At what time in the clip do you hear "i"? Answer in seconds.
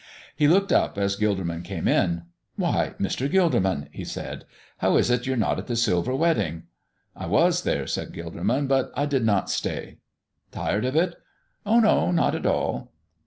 7.15-7.27, 8.95-9.05